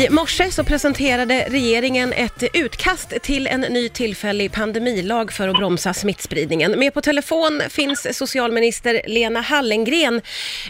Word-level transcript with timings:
I 0.00 0.08
morse 0.10 0.50
så 0.50 0.64
presenterade 0.64 1.46
regeringen 1.48 2.12
ett 2.12 2.44
utkast 2.54 3.22
till 3.22 3.46
en 3.46 3.60
ny 3.60 3.88
tillfällig 3.88 4.52
pandemilag 4.52 5.32
för 5.32 5.48
att 5.48 5.56
bromsa 5.56 5.92
smittspridningen. 5.92 6.78
Med 6.78 6.94
på 6.94 7.00
telefon 7.00 7.60
finns 7.70 8.18
socialminister 8.18 9.00
Lena 9.06 9.40
Hallengren. 9.40 10.20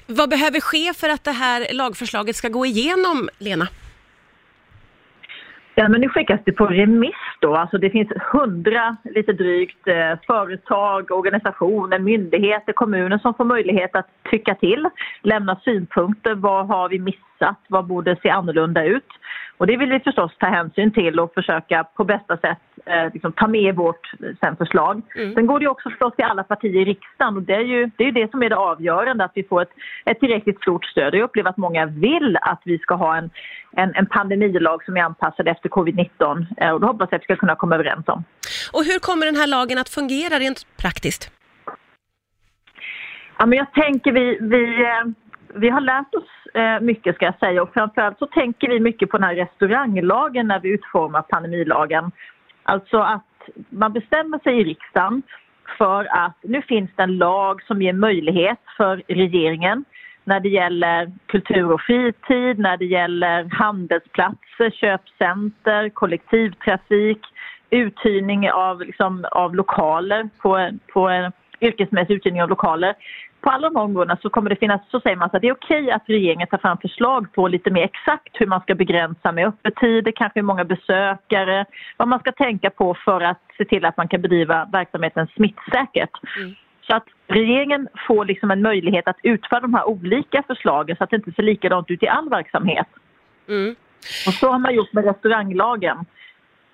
Vad 0.07 0.31
behöver 0.31 0.61
ske 0.61 0.95
för 0.95 1.09
att 1.09 1.25
det 1.25 1.33
här 1.33 1.67
lagförslaget 1.73 2.37
ska 2.37 2.49
gå 2.49 2.67
igenom, 2.67 3.29
Lena? 3.39 3.69
Ja, 5.75 5.89
men 5.89 6.01
nu 6.01 6.09
skickas 6.09 6.41
det 6.45 6.53
på 6.53 6.67
remiss 6.67 7.23
då. 7.41 7.55
Alltså 7.57 7.79
det 7.79 7.91
finns 7.91 8.13
hundra, 8.33 8.97
lite 9.05 9.33
drygt, 9.33 9.89
eh, 9.89 10.19
företag, 10.27 11.11
organisationer, 11.11 11.99
myndigheter, 11.99 12.73
kommuner 12.73 13.19
som 13.19 13.35
får 13.35 13.45
möjlighet 13.45 13.97
att 13.97 14.07
tycka 14.31 14.55
till, 14.55 14.89
lämna 15.23 15.61
synpunkter. 15.65 16.35
Vad 16.35 16.67
har 16.67 16.89
vi 16.89 16.99
missat? 16.99 17.59
Vad 17.69 17.87
borde 17.87 18.17
se 18.23 18.31
annorlunda 18.31 18.85
ut? 18.85 19.09
Och 19.57 19.67
det 19.67 19.77
vill 19.77 19.91
vi 19.91 20.01
förstås 20.01 20.37
ta 20.39 20.47
hänsyn 20.47 20.93
till 20.93 21.21
och 21.21 21.35
försöka 21.35 21.85
på 21.85 22.05
bästa 22.05 22.37
sätt 22.37 22.59
eh, 22.87 23.13
liksom, 23.13 23.33
ta 23.33 23.47
med 23.47 23.77
vårt 23.77 24.11
sen 24.41 24.57
förslag. 24.57 25.03
Mm. 25.17 25.35
Sen 25.35 25.47
går 25.47 25.61
det 25.61 25.69
också 25.69 25.91
förstås 25.91 26.17
till 26.17 26.25
alla 26.25 26.43
partier 26.43 26.83
i 26.83 26.85
riksdagen 26.85 27.37
och 27.37 27.43
det 27.43 27.55
är 27.55 27.61
ju 27.61 27.91
det, 27.97 28.05
är 28.05 28.13
det 28.13 28.31
som 28.31 28.43
är 28.43 28.49
det 28.49 28.57
avgörande, 28.57 29.25
att 29.25 29.33
vi 29.35 29.45
får 29.45 29.63
ett, 29.63 29.71
ett 30.05 30.21
tillräckligt 30.21 30.61
stort 30.61 30.85
stöd. 30.85 31.15
Jag 31.15 31.23
upplever 31.23 31.51
att 31.51 31.57
många 31.57 31.87
vill 31.87 32.39
att 32.41 32.63
vi 32.65 32.79
ska 32.79 32.95
ha 32.95 33.17
en, 33.17 33.31
en, 33.73 33.95
en 33.95 34.07
pandemilag 34.07 34.85
som 34.85 34.97
är 34.97 35.03
anpassad 35.03 35.49
efter 35.49 35.69
covid-19 35.69 36.47
eh, 36.57 36.71
och 36.71 36.81
det 36.81 36.87
hoppas 36.87 37.09
jag 37.11 37.17
att 37.17 37.23
vi 37.23 37.25
ska 37.25 37.37
kunna 37.37 37.57
komma 37.57 37.75
överens 37.75 38.09
om. 38.09 38.25
Och 38.73 38.85
hur 38.85 38.99
kommer 38.99 39.27
den 39.27 39.37
här 39.37 39.47
lagen 39.47 39.79
att 39.79 39.89
fungera 39.89 40.39
rent 40.39 40.67
praktiskt? 40.77 41.31
Ja, 43.39 43.47
men 43.47 43.59
jag 43.59 43.73
tänker 43.73 44.13
vi, 44.13 44.39
vi 44.41 44.83
eh, 44.83 45.05
vi 45.55 45.69
har 45.69 45.81
lärt 45.81 46.15
oss 46.15 46.55
eh, 46.55 46.81
mycket 46.81 47.15
ska 47.15 47.25
jag 47.25 47.39
säga 47.39 47.63
och 47.63 47.73
framförallt 47.73 48.19
så 48.19 48.27
tänker 48.27 48.69
vi 48.69 48.81
mycket 48.81 49.11
på 49.11 49.19
den 49.19 49.27
här 49.27 49.35
restauranglagen 49.35 50.47
när 50.49 50.61
vi 50.61 50.69
utformar 50.69 51.23
pandemilagen. 51.23 52.11
Alltså 52.71 52.99
att 52.99 53.49
man 53.69 53.93
bestämmer 53.93 54.39
sig 54.39 54.61
i 54.61 54.65
riksdagen 54.65 55.23
för 55.79 56.05
att 56.05 56.37
nu 56.43 56.63
finns 56.63 56.91
det 56.97 57.03
en 57.03 57.19
lag 57.19 57.63
som 57.63 57.83
ger 57.83 57.93
möjlighet 57.93 58.59
för 58.77 59.03
regeringen 59.09 59.85
när 60.25 60.41
det 60.41 60.49
gäller 60.49 61.13
kultur 61.27 61.73
och 61.73 61.81
fritid, 61.81 62.59
när 62.59 62.77
det 62.77 62.85
gäller 62.85 63.49
handelsplatser, 63.53 64.71
köpcenter, 64.71 65.89
kollektivtrafik, 65.89 67.21
uthyrning 67.71 68.51
av, 68.51 68.81
liksom, 68.81 69.25
av 69.31 69.55
lokaler 69.55 70.29
på, 70.39 70.71
på 70.93 71.31
yrkesmässig 71.61 72.15
uthyrning 72.15 72.43
av 72.43 72.49
lokaler 72.49 72.95
på 73.41 73.51
alla 73.51 73.71
de 73.71 73.77
områdena 73.77 74.19
så 74.23 74.31
kommer 74.31 74.51
det 74.51 74.57
finnas, 74.57 74.81
så 74.91 75.01
säger 75.01 75.17
man 75.17 75.31
att 75.33 75.43
det 75.43 75.49
är 75.49 75.53
okej 75.53 75.91
att 75.91 76.03
regeringen 76.07 76.49
tar 76.49 76.59
fram 76.59 76.79
förslag 76.79 77.33
på 77.33 77.49
lite 77.49 77.71
mer 77.71 77.83
exakt 77.83 78.41
hur 78.41 78.47
man 78.47 78.61
ska 78.61 78.75
begränsa 78.75 79.33
med 79.33 79.47
öppettider, 79.47 80.13
kanske 80.13 80.41
hur 80.41 80.45
många 80.45 80.65
besökare, 80.65 81.65
vad 81.97 82.09
man 82.09 82.21
ska 82.21 82.33
tänka 82.33 82.71
på 82.71 82.95
för 83.05 83.21
att 83.21 83.43
se 83.59 83.65
till 83.65 83.85
att 83.85 83.97
man 83.97 84.09
kan 84.09 84.23
bedriva 84.23 84.69
verksamheten 84.73 85.27
smittsäkert. 85.27 86.11
Mm. 86.37 86.55
Så 86.81 86.97
att 86.97 87.07
regeringen 87.27 87.89
får 88.07 88.25
liksom 88.25 88.51
en 88.51 88.63
möjlighet 88.63 89.09
att 89.09 89.19
utföra 89.23 89.61
de 89.61 89.75
här 89.75 89.89
olika 89.89 90.43
förslagen 90.47 90.97
så 90.97 91.05
att 91.05 91.11
det 91.11 91.17
inte 91.17 91.33
ser 91.33 91.43
likadant 91.43 91.91
ut 91.91 92.03
i 92.03 92.09
all 92.09 92.29
verksamhet. 92.29 92.89
Mm. 93.49 93.75
Och 94.27 94.33
så 94.33 94.51
har 94.51 94.59
man 94.59 94.75
gjort 94.75 94.93
med 94.93 95.05
restauranglagen 95.05 95.97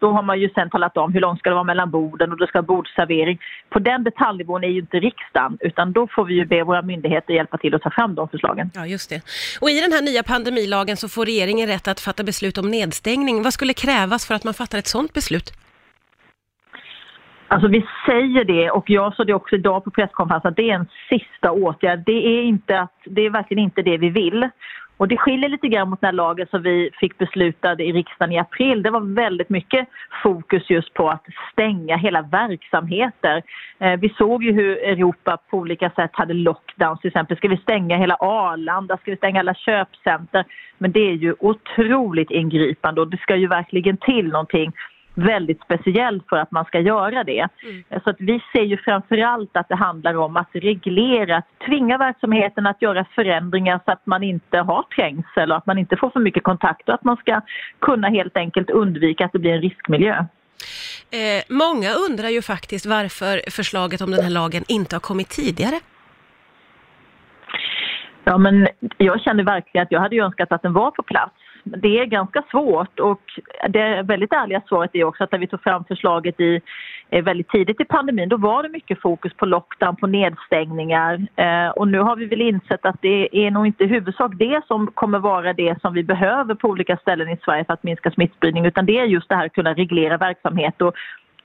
då 0.06 0.12
har 0.12 0.22
man 0.22 0.40
ju 0.40 0.48
sen 0.54 0.70
talat 0.70 0.96
om 0.96 1.12
hur 1.12 1.20
långt 1.20 1.38
ska 1.38 1.50
det 1.50 1.54
vara 1.54 1.70
mellan 1.72 1.90
borden 1.90 2.32
och 2.32 2.38
det 2.38 2.46
ska 2.46 2.58
vara 2.58 2.66
bordservering. 2.66 3.38
På 3.68 3.78
den 3.78 4.04
detaljnivån 4.04 4.64
är 4.64 4.68
ju 4.68 4.80
inte 4.80 4.96
riksdagen 4.96 5.58
utan 5.60 5.92
då 5.92 6.08
får 6.14 6.24
vi 6.24 6.34
ju 6.34 6.44
be 6.44 6.62
våra 6.62 6.82
myndigheter 6.82 7.34
hjälpa 7.34 7.58
till 7.58 7.74
att 7.74 7.82
ta 7.82 7.90
fram 7.90 8.14
de 8.14 8.28
förslagen. 8.28 8.70
Ja, 8.74 8.86
just 8.86 9.10
det. 9.10 9.20
Och 9.60 9.70
i 9.70 9.80
den 9.80 9.92
här 9.92 10.02
nya 10.02 10.22
pandemilagen 10.22 10.96
så 10.96 11.08
får 11.08 11.24
regeringen 11.26 11.66
rätt 11.68 11.88
att 11.88 12.00
fatta 12.00 12.22
beslut 12.24 12.58
om 12.58 12.70
nedstängning. 12.70 13.42
Vad 13.42 13.52
skulle 13.52 13.74
krävas 13.74 14.26
för 14.26 14.34
att 14.34 14.44
man 14.44 14.54
fattar 14.54 14.78
ett 14.78 14.86
sådant 14.86 15.12
beslut? 15.12 15.48
Alltså 17.48 17.68
vi 17.68 17.86
säger 18.06 18.44
det 18.44 18.70
och 18.70 18.90
jag 18.90 19.14
sa 19.14 19.24
det 19.24 19.34
också 19.34 19.54
idag 19.54 19.84
på 19.84 19.90
presskonferensen 19.90 20.50
att 20.50 20.56
det 20.56 20.70
är 20.70 20.74
en 20.74 20.88
sista 21.08 21.50
åtgärd. 21.50 22.02
Det 22.06 22.26
är, 22.26 22.42
inte 22.42 22.80
att, 22.80 22.98
det 23.04 23.26
är 23.26 23.30
verkligen 23.30 23.64
inte 23.64 23.82
det 23.82 23.96
vi 23.98 24.10
vill. 24.10 24.48
Och 24.96 25.08
det 25.08 25.16
skiljer 25.16 25.48
lite 25.48 25.68
grann 25.68 25.90
mot 25.90 26.00
den 26.00 26.08
här 26.08 26.12
lagen 26.12 26.46
som 26.50 26.62
vi 26.62 26.90
fick 27.00 27.18
beslutad 27.18 27.82
i 27.82 27.92
riksdagen 27.92 28.32
i 28.32 28.38
april. 28.38 28.82
Det 28.82 28.90
var 28.90 29.14
väldigt 29.14 29.48
mycket 29.48 29.88
fokus 30.22 30.70
just 30.70 30.94
på 30.94 31.10
att 31.10 31.24
stänga 31.52 31.96
hela 31.96 32.22
verksamheter. 32.22 33.42
Eh, 33.78 34.00
vi 34.00 34.08
såg 34.18 34.44
ju 34.44 34.52
hur 34.52 34.78
Europa 34.78 35.38
på 35.50 35.58
olika 35.58 35.90
sätt 35.90 36.10
hade 36.12 36.34
lockdowns 36.34 37.00
till 37.00 37.08
exempel. 37.08 37.36
Ska 37.36 37.48
vi 37.48 37.56
stänga 37.56 37.96
hela 37.96 38.14
Arlanda? 38.14 38.96
Ska 38.96 39.10
vi 39.10 39.16
stänga 39.16 39.40
alla 39.40 39.54
köpcenter? 39.54 40.44
Men 40.78 40.92
det 40.92 41.00
är 41.00 41.14
ju 41.14 41.34
otroligt 41.38 42.30
ingripande 42.30 43.00
och 43.00 43.08
det 43.08 43.20
ska 43.20 43.36
ju 43.36 43.46
verkligen 43.46 43.96
till 43.96 44.28
någonting 44.28 44.72
väldigt 45.16 45.60
speciellt 45.62 46.28
för 46.28 46.36
att 46.36 46.50
man 46.50 46.64
ska 46.64 46.80
göra 46.80 47.24
det. 47.24 47.48
Mm. 47.62 47.84
Så 48.04 48.10
att 48.10 48.16
vi 48.18 48.42
ser 48.52 48.62
ju 48.62 48.76
framförallt 48.76 49.56
att 49.56 49.68
det 49.68 49.76
handlar 49.76 50.16
om 50.16 50.36
att 50.36 50.48
reglera, 50.52 51.36
att 51.36 51.48
tvinga 51.66 51.98
verksamheten 51.98 52.66
att 52.66 52.82
göra 52.82 53.06
förändringar 53.14 53.80
så 53.84 53.92
att 53.92 54.06
man 54.06 54.22
inte 54.22 54.58
har 54.58 54.82
trängsel 54.82 55.50
och 55.50 55.56
att 55.56 55.66
man 55.66 55.78
inte 55.78 55.96
får 55.96 56.10
för 56.10 56.20
mycket 56.20 56.44
kontakt 56.44 56.88
och 56.88 56.94
att 56.94 57.04
man 57.04 57.16
ska 57.16 57.40
kunna 57.80 58.08
helt 58.08 58.36
enkelt 58.36 58.70
undvika 58.70 59.24
att 59.24 59.32
det 59.32 59.38
blir 59.38 59.52
en 59.52 59.62
riskmiljö. 59.62 60.24
Eh, 61.10 61.42
många 61.48 61.90
undrar 62.08 62.28
ju 62.28 62.42
faktiskt 62.42 62.86
varför 62.86 63.50
förslaget 63.50 64.00
om 64.00 64.10
den 64.10 64.24
här 64.24 64.30
lagen 64.30 64.64
inte 64.68 64.96
har 64.96 65.00
kommit 65.00 65.28
tidigare. 65.28 65.80
Ja, 68.24 68.38
men 68.38 68.68
jag 68.96 69.20
känner 69.20 69.44
verkligen 69.44 69.82
att 69.82 69.92
jag 69.92 70.00
hade 70.00 70.16
önskat 70.16 70.52
att 70.52 70.62
den 70.62 70.72
var 70.72 70.90
på 70.90 71.02
plats 71.02 71.34
det 71.66 71.98
är 71.98 72.04
ganska 72.04 72.42
svårt 72.50 73.00
och 73.00 73.22
det 73.68 74.02
väldigt 74.02 74.32
ärliga 74.32 74.62
svaret 74.68 74.90
är 74.94 75.04
också 75.04 75.24
att 75.24 75.32
när 75.32 75.38
vi 75.38 75.46
tog 75.46 75.62
fram 75.62 75.84
förslaget 75.84 76.40
i, 76.40 76.60
eh, 77.10 77.24
väldigt 77.24 77.48
tidigt 77.48 77.80
i 77.80 77.84
pandemin 77.84 78.28
då 78.28 78.36
var 78.36 78.62
det 78.62 78.68
mycket 78.68 79.00
fokus 79.00 79.32
på 79.34 79.46
lockdown, 79.46 79.96
på 79.96 80.06
nedstängningar 80.06 81.26
eh, 81.36 81.68
och 81.68 81.88
nu 81.88 81.98
har 81.98 82.16
vi 82.16 82.26
väl 82.26 82.40
insett 82.40 82.86
att 82.86 83.02
det 83.02 83.46
är 83.46 83.50
nog 83.50 83.66
inte 83.66 83.84
i 83.84 83.86
huvudsak 83.86 84.32
det 84.34 84.62
som 84.66 84.86
kommer 84.86 85.18
vara 85.18 85.52
det 85.52 85.80
som 85.80 85.94
vi 85.94 86.02
behöver 86.02 86.54
på 86.54 86.68
olika 86.68 86.96
ställen 86.96 87.28
i 87.28 87.36
Sverige 87.44 87.64
för 87.64 87.72
att 87.72 87.82
minska 87.82 88.10
smittspridning 88.10 88.66
utan 88.66 88.86
det 88.86 88.98
är 88.98 89.04
just 89.04 89.28
det 89.28 89.34
här 89.34 89.46
att 89.46 89.52
kunna 89.52 89.74
reglera 89.74 90.16
verksamhet 90.16 90.82
och 90.82 90.94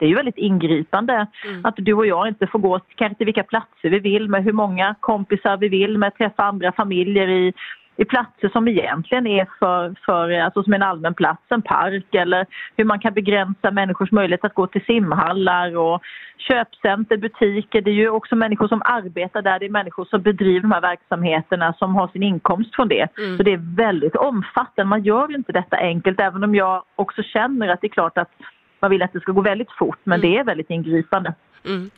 det 0.01 0.05
är 0.05 0.09
ju 0.09 0.15
väldigt 0.15 0.38
ingripande 0.38 1.27
mm. 1.45 1.65
att 1.65 1.75
du 1.77 1.93
och 1.93 2.05
jag 2.05 2.27
inte 2.27 2.47
får 2.47 2.59
gå 2.59 2.79
kanske 2.95 3.17
till 3.17 3.25
vilka 3.25 3.43
platser 3.43 3.89
vi 3.89 3.99
vill 3.99 4.29
med 4.29 4.43
hur 4.43 4.53
många 4.53 4.95
kompisar 4.99 5.57
vi 5.57 5.67
vill 5.67 5.97
med 5.97 6.17
träffa 6.17 6.43
andra 6.43 6.71
familjer 6.71 7.27
i 7.27 7.53
i 7.97 8.06
platser 8.06 8.50
som 8.50 8.68
egentligen 8.68 9.28
är 9.28 9.47
för, 9.59 9.96
för 10.06 10.40
alltså 10.40 10.63
som 10.63 10.74
en 10.74 10.84
allmän 10.84 11.13
plats, 11.13 11.44
en 11.50 11.62
park 11.62 12.16
eller 12.16 12.46
hur 12.78 12.85
man 12.85 13.00
kan 13.00 13.13
begränsa 13.13 13.72
människors 13.72 14.12
möjlighet 14.12 14.46
att 14.46 14.53
gå 14.53 14.68
till 14.68 14.85
simhallar 14.85 15.78
och 15.78 16.01
köpcenter, 16.38 17.18
butiker. 17.18 17.81
Det 17.81 17.91
är 17.91 17.96
ju 17.96 18.09
också 18.09 18.35
människor 18.35 18.68
som 18.68 18.81
arbetar 18.85 19.41
där, 19.41 19.59
det 19.59 19.66
är 19.66 19.69
människor 19.69 20.06
som 20.06 20.22
bedriver 20.22 20.62
de 20.62 20.72
här 20.72 20.81
verksamheterna 20.81 21.74
som 21.74 21.96
har 21.96 22.07
sin 22.07 22.24
inkomst 22.24 22.75
från 22.75 22.88
det. 22.88 23.07
Mm. 23.18 23.38
Så 23.38 23.44
det 23.44 23.53
är 23.53 23.75
väldigt 23.75 24.16
omfattande, 24.16 24.90
man 24.90 25.03
gör 25.03 25.35
inte 25.35 25.51
detta 25.51 25.78
enkelt 25.78 26.19
även 26.19 26.44
om 26.44 26.56
jag 26.56 26.84
också 26.96 27.24
känner 27.24 27.68
att 27.68 27.81
det 27.81 27.88
är 27.88 27.90
klart 27.90 28.18
att 28.18 28.31
man 28.80 28.91
vill 28.91 29.01
att 29.01 29.13
det 29.13 29.19
ska 29.19 29.31
gå 29.31 29.41
väldigt 29.41 29.72
fort 29.72 30.00
men 30.03 30.19
mm. 30.19 30.31
det 30.31 30.38
är 30.38 30.44
väldigt 30.44 30.69
ingripande. 30.69 31.34
Mm. 31.66 31.90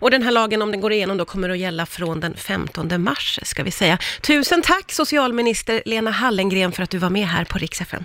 Och 0.00 0.10
den 0.10 0.22
här 0.22 0.30
lagen, 0.30 0.62
om 0.62 0.70
den 0.70 0.80
går 0.80 0.92
igenom, 0.92 1.16
då 1.16 1.24
kommer 1.24 1.48
att 1.48 1.58
gälla 1.58 1.86
från 1.86 2.20
den 2.20 2.34
15 2.34 3.02
mars, 3.02 3.40
ska 3.42 3.62
vi 3.62 3.70
säga. 3.70 3.98
Tusen 4.20 4.62
tack 4.62 4.92
socialminister 4.92 5.82
Lena 5.84 6.10
Hallengren 6.10 6.72
för 6.72 6.82
att 6.82 6.90
du 6.90 6.98
var 6.98 7.10
med 7.10 7.26
här 7.26 7.44
på 7.44 7.58
Rix 7.58 7.80
FM. 7.80 8.04